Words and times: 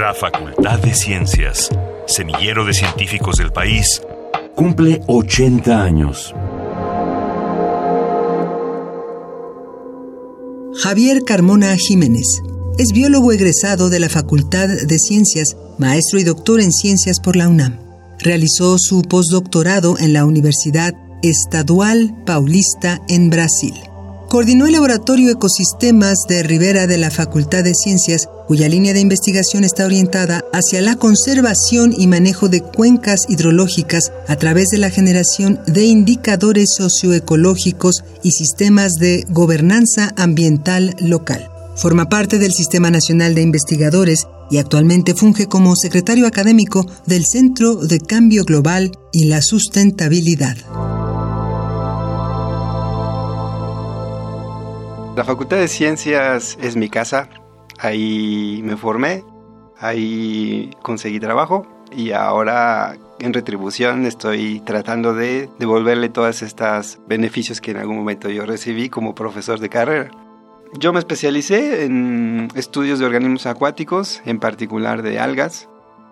La 0.00 0.14
Facultad 0.14 0.78
de 0.78 0.94
Ciencias, 0.94 1.68
semillero 2.06 2.64
de 2.64 2.72
científicos 2.72 3.36
del 3.36 3.52
país, 3.52 4.00
cumple 4.54 5.02
80 5.06 5.82
años. 5.82 6.34
Javier 10.82 11.20
Carmona 11.26 11.76
Jiménez 11.76 12.40
es 12.78 12.92
biólogo 12.94 13.30
egresado 13.32 13.90
de 13.90 14.00
la 14.00 14.08
Facultad 14.08 14.68
de 14.68 14.98
Ciencias, 14.98 15.54
maestro 15.76 16.18
y 16.18 16.24
doctor 16.24 16.62
en 16.62 16.72
ciencias 16.72 17.20
por 17.20 17.36
la 17.36 17.48
UNAM. 17.48 17.78
Realizó 18.20 18.78
su 18.78 19.02
postdoctorado 19.02 19.98
en 19.98 20.14
la 20.14 20.24
Universidad 20.24 20.94
Estadual 21.22 22.14
Paulista 22.24 23.02
en 23.10 23.28
Brasil. 23.28 23.74
Coordinó 24.30 24.64
el 24.64 24.72
Laboratorio 24.72 25.30
Ecosistemas 25.30 26.20
de 26.26 26.42
Rivera 26.42 26.86
de 26.86 26.96
la 26.96 27.10
Facultad 27.10 27.64
de 27.64 27.74
Ciencias, 27.74 28.30
cuya 28.50 28.68
línea 28.68 28.92
de 28.92 28.98
investigación 28.98 29.62
está 29.62 29.84
orientada 29.84 30.44
hacia 30.52 30.82
la 30.82 30.96
conservación 30.96 31.94
y 31.96 32.08
manejo 32.08 32.48
de 32.48 32.62
cuencas 32.62 33.20
hidrológicas 33.28 34.10
a 34.26 34.34
través 34.34 34.70
de 34.72 34.78
la 34.78 34.90
generación 34.90 35.60
de 35.68 35.84
indicadores 35.84 36.70
socioecológicos 36.76 38.02
y 38.24 38.32
sistemas 38.32 38.94
de 38.94 39.24
gobernanza 39.28 40.12
ambiental 40.16 40.96
local. 40.98 41.48
Forma 41.76 42.08
parte 42.08 42.40
del 42.40 42.50
Sistema 42.50 42.90
Nacional 42.90 43.36
de 43.36 43.42
Investigadores 43.42 44.26
y 44.50 44.58
actualmente 44.58 45.14
funge 45.14 45.46
como 45.46 45.76
secretario 45.76 46.26
académico 46.26 46.84
del 47.06 47.26
Centro 47.26 47.76
de 47.76 48.00
Cambio 48.00 48.42
Global 48.42 48.90
y 49.12 49.26
la 49.26 49.42
Sustentabilidad. 49.42 50.56
La 55.14 55.24
Facultad 55.24 55.58
de 55.58 55.68
Ciencias 55.68 56.58
es 56.60 56.74
mi 56.74 56.88
casa, 56.88 57.28
ahí 57.80 58.60
me 58.64 58.76
formé, 58.76 59.24
ahí 59.78 60.70
conseguí 60.82 61.18
trabajo 61.18 61.66
y 61.90 62.12
ahora 62.12 62.96
en 63.18 63.32
retribución 63.32 64.06
estoy 64.06 64.60
tratando 64.60 65.14
de 65.14 65.48
devolverle 65.58 66.08
todos 66.08 66.42
estos 66.42 66.98
beneficios 67.06 67.60
que 67.60 67.72
en 67.72 67.78
algún 67.78 67.96
momento 67.96 68.28
yo 68.28 68.46
recibí 68.46 68.88
como 68.88 69.14
profesor 69.14 69.58
de 69.60 69.68
carrera. 69.68 70.10
Yo 70.78 70.92
me 70.92 71.00
especialicé 71.00 71.84
en 71.84 72.48
estudios 72.54 73.00
de 73.00 73.06
organismos 73.06 73.46
acuáticos, 73.46 74.22
en 74.24 74.38
particular 74.38 75.02
de 75.02 75.18
algas, 75.18 75.68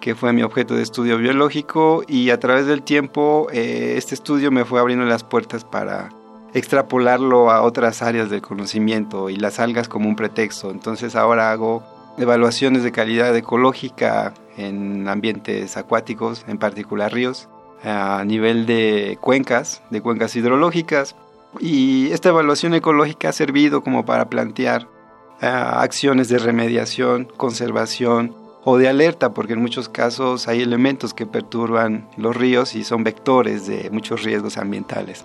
que 0.00 0.16
fue 0.16 0.32
mi 0.32 0.42
objeto 0.42 0.74
de 0.74 0.82
estudio 0.82 1.18
biológico 1.18 2.02
y 2.08 2.30
a 2.30 2.40
través 2.40 2.66
del 2.66 2.82
tiempo 2.82 3.46
eh, 3.52 3.94
este 3.96 4.14
estudio 4.14 4.50
me 4.50 4.64
fue 4.64 4.80
abriendo 4.80 5.04
las 5.04 5.22
puertas 5.22 5.64
para 5.64 6.08
extrapolarlo 6.54 7.50
a 7.50 7.62
otras 7.62 8.02
áreas 8.02 8.30
del 8.30 8.42
conocimiento 8.42 9.30
y 9.30 9.36
las 9.36 9.60
algas 9.60 9.88
como 9.88 10.08
un 10.08 10.16
pretexto. 10.16 10.70
Entonces 10.70 11.16
ahora 11.16 11.50
hago 11.50 11.82
evaluaciones 12.18 12.82
de 12.82 12.92
calidad 12.92 13.34
ecológica 13.36 14.34
en 14.56 15.08
ambientes 15.08 15.76
acuáticos, 15.76 16.44
en 16.48 16.58
particular 16.58 17.12
ríos, 17.12 17.48
a 17.82 18.22
nivel 18.24 18.66
de 18.66 19.18
cuencas, 19.20 19.82
de 19.90 20.00
cuencas 20.00 20.36
hidrológicas. 20.36 21.16
Y 21.58 22.10
esta 22.12 22.28
evaluación 22.28 22.74
ecológica 22.74 23.30
ha 23.30 23.32
servido 23.32 23.82
como 23.82 24.04
para 24.04 24.28
plantear 24.28 24.86
acciones 25.40 26.28
de 26.28 26.38
remediación, 26.38 27.28
conservación 27.36 28.34
o 28.62 28.76
de 28.76 28.88
alerta, 28.88 29.32
porque 29.32 29.54
en 29.54 29.62
muchos 29.62 29.88
casos 29.88 30.48
hay 30.48 30.60
elementos 30.60 31.14
que 31.14 31.26
perturban 31.26 32.08
los 32.18 32.36
ríos 32.36 32.74
y 32.74 32.84
son 32.84 33.04
vectores 33.04 33.66
de 33.66 33.88
muchos 33.90 34.22
riesgos 34.22 34.58
ambientales. 34.58 35.24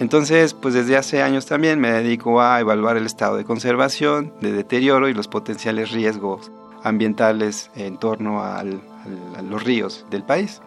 Entonces, 0.00 0.54
pues 0.54 0.74
desde 0.74 0.96
hace 0.96 1.22
años 1.22 1.46
también 1.46 1.80
me 1.80 1.90
dedico 1.90 2.40
a 2.40 2.58
evaluar 2.60 2.96
el 2.96 3.06
estado 3.06 3.36
de 3.36 3.44
conservación, 3.44 4.32
de 4.40 4.52
deterioro 4.52 5.08
y 5.08 5.14
los 5.14 5.28
potenciales 5.28 5.92
riesgos 5.92 6.50
ambientales 6.82 7.70
en 7.76 7.96
torno 7.96 8.42
a 8.42 8.62
los 8.64 9.62
ríos 9.62 10.04
del 10.10 10.24
país. 10.24 10.60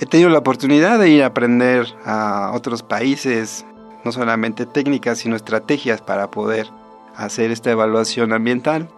He 0.00 0.06
tenido 0.06 0.30
la 0.30 0.38
oportunidad 0.38 0.98
de 0.98 1.10
ir 1.10 1.22
a 1.22 1.26
aprender 1.26 1.86
a 2.06 2.52
otros 2.54 2.82
países, 2.82 3.66
no 4.02 4.12
solamente 4.12 4.64
técnicas, 4.64 5.18
sino 5.18 5.36
estrategias 5.36 6.00
para 6.00 6.30
poder 6.30 6.68
hacer 7.14 7.50
esta 7.50 7.70
evaluación 7.70 8.32
ambiental. 8.32 8.88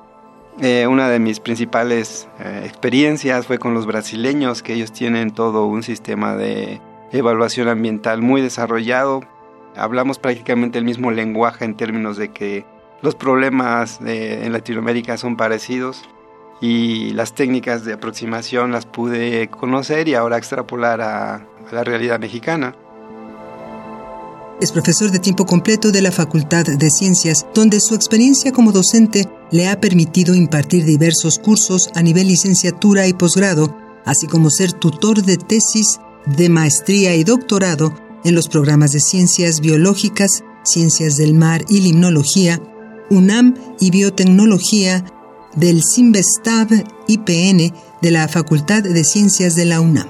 Eh, 0.61 0.87
una 0.87 1.09
de 1.09 1.19
mis 1.19 1.41
principales 1.41 2.29
eh, 2.39 2.63
experiencias 2.65 3.47
fue 3.47 3.59
con 3.59 3.75
los 3.75 3.87
brasileños, 3.87 4.63
que 4.63 4.75
ellos 4.75 4.93
tienen 4.93 5.33
todo 5.33 5.67
un 5.67 5.83
sistema 5.83 6.37
de 6.37 6.81
evaluación 7.11 7.69
ambiental 7.69 8.23
muy 8.23 8.41
desarrollado, 8.41 9.23
hablamos 9.77 10.19
prácticamente 10.19 10.79
el 10.79 10.85
mismo 10.85 11.11
lenguaje 11.11 11.65
en 11.65 11.77
términos 11.77 12.17
de 12.17 12.31
que 12.31 12.65
los 13.03 13.15
problemas 13.15 13.99
en 14.05 14.53
Latinoamérica 14.53 15.17
son 15.17 15.37
parecidos 15.37 16.03
y 16.61 17.11
las 17.15 17.35
técnicas 17.35 17.85
de 17.85 17.95
aproximación 17.95 18.71
las 18.71 18.87
pude 18.87 19.49
conocer 19.49 20.09
y 20.09 20.15
ahora 20.15 20.39
extrapolar 20.39 21.01
a, 21.01 21.35
a 21.35 21.73
la 21.73 21.83
realidad 21.83 22.21
mexicana. 22.21 22.77
Es 24.61 24.71
profesor 24.71 25.11
de 25.11 25.19
tiempo 25.19 25.45
completo 25.45 25.91
de 25.91 26.03
la 26.03 26.13
Facultad 26.13 26.65
de 26.65 26.89
Ciencias, 26.89 27.47
donde 27.53 27.81
su 27.81 27.97
experiencia 27.97 28.53
como 28.53 28.71
docente 28.71 29.29
le 29.51 29.69
ha 29.69 29.81
permitido 29.81 30.37
impartir 30.37 30.85
diversos 30.85 31.41
cursos 31.41 31.91
a 31.97 32.03
nivel 32.03 32.29
licenciatura 32.29 33.09
y 33.09 33.13
posgrado, 33.13 33.77
así 34.05 34.29
como 34.29 34.51
ser 34.51 34.73
tutor 34.73 35.23
de 35.23 35.37
tesis 35.37 35.99
de 36.27 36.49
maestría 36.49 37.17
y 37.17 37.25
doctorado 37.25 37.93
en 38.25 38.35
los 38.35 38.49
programas 38.49 38.93
de 38.93 39.01
Ciencias 39.01 39.61
Biológicas, 39.61 40.45
Ciencias 40.63 41.17
del 41.17 41.35
Mar 41.35 41.65
y 41.69 41.81
Limnología, 41.81 42.61
UNAM 43.11 43.55
y 43.81 43.91
Biotecnología 43.91 45.05
del 45.55 45.83
CIMBESTAB 45.83 46.85
IPN 47.09 47.75
de 48.01 48.11
la 48.11 48.29
Facultad 48.29 48.83
de 48.83 49.05
Ciencias 49.05 49.55
de 49.55 49.65
la 49.65 49.81
UNAM. 49.81 50.09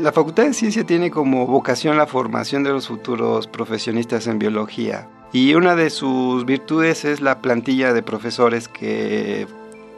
La 0.00 0.12
Facultad 0.12 0.44
de 0.44 0.54
Ciencia 0.54 0.84
tiene 0.84 1.10
como 1.10 1.46
vocación 1.46 1.96
la 1.96 2.06
formación 2.06 2.64
de 2.64 2.70
los 2.70 2.88
futuros 2.88 3.46
profesionistas 3.46 4.26
en 4.26 4.38
biología 4.38 5.08
y 5.32 5.54
una 5.54 5.76
de 5.76 5.90
sus 5.90 6.44
virtudes 6.44 7.04
es 7.04 7.20
la 7.20 7.40
plantilla 7.40 7.92
de 7.92 8.02
profesores 8.02 8.68
que 8.68 9.46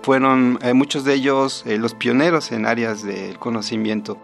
fueron 0.02 0.58
eh, 0.62 0.74
muchos 0.74 1.04
de 1.04 1.14
ellos 1.14 1.64
eh, 1.66 1.78
los 1.78 1.94
pioneros 1.94 2.52
en 2.52 2.66
áreas 2.66 3.02
del 3.02 3.38
conocimiento 3.38 4.18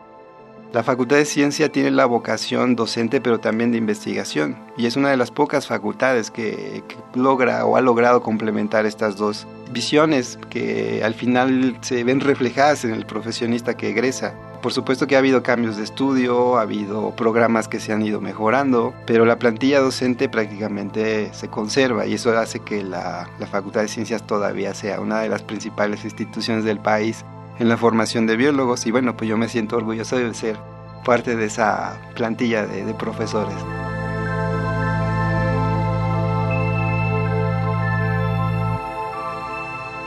la 0.72 0.84
Facultad 0.84 1.16
de 1.16 1.24
Ciencia 1.24 1.72
tiene 1.72 1.90
la 1.90 2.06
vocación 2.06 2.76
docente 2.76 3.20
pero 3.20 3.40
también 3.40 3.72
de 3.72 3.78
investigación 3.78 4.56
y 4.76 4.86
es 4.86 4.96
una 4.96 5.10
de 5.10 5.16
las 5.16 5.30
pocas 5.30 5.66
facultades 5.66 6.30
que, 6.30 6.84
logra 7.14 7.64
o 7.66 7.76
ha 7.76 7.80
logrado 7.80 8.22
complementar 8.22 8.86
estas 8.86 9.16
dos 9.16 9.46
visiones 9.72 10.38
que 10.48 11.02
al 11.04 11.14
final 11.14 11.76
se 11.80 12.04
ven 12.04 12.20
reflejadas 12.20 12.84
en 12.84 12.92
el 12.92 13.06
profesionista 13.06 13.76
que 13.76 13.90
egresa. 13.90 14.34
Por 14.62 14.72
supuesto 14.72 15.06
que 15.06 15.16
ha 15.16 15.20
habido 15.20 15.42
cambios 15.42 15.76
de 15.76 15.84
estudio, 15.84 16.58
ha 16.58 16.62
habido 16.62 17.16
programas 17.16 17.66
que 17.66 17.80
se 17.80 17.92
han 17.92 18.02
ido 18.02 18.20
mejorando, 18.20 18.92
pero 19.06 19.24
la 19.24 19.38
plantilla 19.38 19.80
docente 19.80 20.28
prácticamente 20.28 21.32
se 21.32 21.48
conserva 21.48 22.06
y 22.06 22.14
eso 22.14 22.36
hace 22.36 22.60
que 22.60 22.82
la, 22.82 23.28
Facultad 23.50 23.80
de 23.80 23.88
Ciencias 23.88 24.26
todavía 24.26 24.74
sea 24.74 25.00
una 25.00 25.20
de 25.20 25.28
las 25.28 25.42
principales 25.42 26.04
instituciones 26.04 26.64
del 26.64 26.78
país 26.78 27.24
en 27.60 27.68
la 27.68 27.76
formación 27.76 28.26
de 28.26 28.34
biólogos 28.36 28.86
y 28.86 28.90
bueno, 28.90 29.16
pues 29.16 29.28
yo 29.28 29.36
me 29.36 29.48
siento 29.48 29.76
orgulloso 29.76 30.16
de 30.16 30.34
ser 30.34 30.58
parte 31.04 31.36
de 31.36 31.44
esa 31.44 32.00
plantilla 32.14 32.66
de, 32.66 32.92
profesores. 32.94 33.54